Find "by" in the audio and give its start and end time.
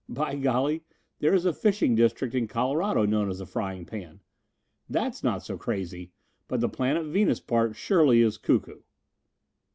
0.09-0.35